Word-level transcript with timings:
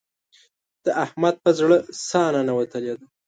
د 0.85 0.87
احمد 1.05 1.35
په 1.43 1.49
زړه 1.59 1.77
ساړه 2.07 2.41
ننوتلې 2.47 2.93
ده. 2.99 3.05